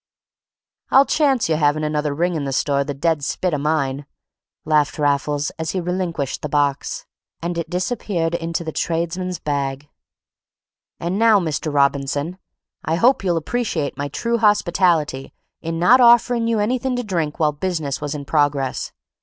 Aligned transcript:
"I'll 0.89 1.05
chance 1.05 1.47
you 1.47 1.57
having 1.57 1.83
another 1.83 2.11
ring 2.15 2.33
in 2.33 2.43
the 2.43 2.51
store 2.51 2.83
the 2.83 2.95
dead 2.95 3.23
spit 3.23 3.53
of 3.53 3.61
mine," 3.61 4.07
laughed 4.65 4.97
Raffles, 4.97 5.51
as 5.59 5.73
he 5.73 5.79
relinquished 5.79 6.41
the 6.41 6.49
box, 6.49 7.05
and 7.39 7.55
it 7.55 7.69
disappeared 7.69 8.33
into 8.33 8.63
the 8.63 8.71
tradesman's 8.71 9.37
bag. 9.37 9.89
"And 10.99 11.19
now, 11.19 11.39
Mr. 11.39 11.71
Robinson, 11.71 12.39
I 12.83 12.95
hope 12.95 13.23
you'll 13.23 13.37
appreciate 13.37 13.95
my 13.95 14.07
true 14.07 14.39
hospitality 14.39 15.35
in 15.61 15.77
not 15.77 16.01
offering 16.01 16.47
you 16.47 16.57
any 16.59 16.79
thing 16.79 16.95
to 16.95 17.03
drink 17.03 17.39
while 17.39 17.51
business 17.51 18.01
was 18.01 18.15
in 18.15 18.25
progress. 18.25 18.91